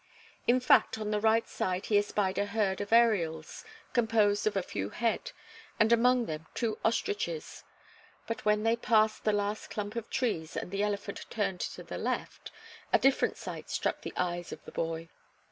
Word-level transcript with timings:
In 0.47 0.59
fact, 0.59 0.97
on 0.97 1.11
the 1.11 1.19
right 1.19 1.47
side 1.47 1.85
he 1.85 1.97
espied 1.99 2.39
a 2.39 2.47
herd 2.47 2.81
of 2.81 2.91
ariels, 2.91 3.63
composed 3.93 4.47
of 4.47 4.57
a 4.57 4.63
few 4.63 4.89
head, 4.89 5.31
and 5.79 5.93
among 5.93 6.25
them 6.25 6.47
two 6.55 6.79
ostriches, 6.83 7.63
but 8.25 8.43
when 8.43 8.63
they 8.63 8.75
passed 8.75 9.25
the 9.25 9.31
last 9.31 9.69
clump 9.69 9.95
of 9.95 10.09
trees 10.09 10.57
and 10.57 10.71
the 10.71 10.81
elephant 10.81 11.27
turned 11.29 11.59
to 11.59 11.83
the 11.83 11.99
left, 11.99 12.49
a 12.91 12.97
different 12.97 13.37
sight 13.37 13.69
struck 13.69 14.01
the 14.01 14.13
eyes 14.17 14.51
of 14.51 14.65
the 14.65 14.71
boy. 14.71 15.07